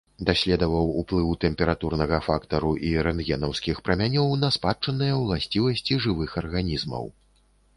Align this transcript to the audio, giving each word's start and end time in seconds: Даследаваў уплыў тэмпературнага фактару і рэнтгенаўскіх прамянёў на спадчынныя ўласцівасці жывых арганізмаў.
Даследаваў 0.27 0.87
уплыў 1.01 1.27
тэмпературнага 1.43 2.19
фактару 2.27 2.71
і 2.91 2.93
рэнтгенаўскіх 3.09 3.83
прамянёў 3.91 4.33
на 4.45 4.49
спадчынныя 4.59 5.13
ўласцівасці 5.21 6.03
жывых 6.07 6.29
арганізмаў. 6.43 7.05